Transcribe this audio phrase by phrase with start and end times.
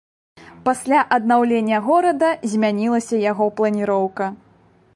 [0.67, 4.33] Пасля аднаўлення горада змянілася яго планіроўка.